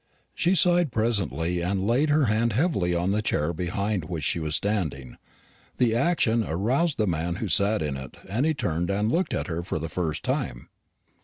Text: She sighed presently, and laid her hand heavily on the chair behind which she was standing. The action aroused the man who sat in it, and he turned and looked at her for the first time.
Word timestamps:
She 0.33 0.55
sighed 0.55 0.91
presently, 0.91 1.61
and 1.61 1.85
laid 1.85 2.09
her 2.09 2.25
hand 2.25 2.53
heavily 2.53 2.95
on 2.95 3.11
the 3.11 3.21
chair 3.21 3.53
behind 3.53 4.05
which 4.05 4.23
she 4.23 4.39
was 4.39 4.55
standing. 4.55 5.15
The 5.77 5.93
action 5.95 6.43
aroused 6.43 6.97
the 6.97 7.05
man 7.05 7.35
who 7.35 7.47
sat 7.47 7.83
in 7.83 7.95
it, 7.97 8.17
and 8.27 8.43
he 8.43 8.55
turned 8.55 8.89
and 8.89 9.11
looked 9.11 9.31
at 9.35 9.45
her 9.45 9.61
for 9.61 9.77
the 9.77 9.89
first 9.89 10.23
time. 10.23 10.69